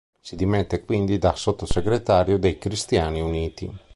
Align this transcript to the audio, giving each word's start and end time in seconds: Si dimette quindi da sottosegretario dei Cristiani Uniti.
Si 0.19 0.35
dimette 0.35 0.83
quindi 0.83 1.19
da 1.19 1.35
sottosegretario 1.35 2.39
dei 2.39 2.57
Cristiani 2.57 3.21
Uniti. 3.21 3.71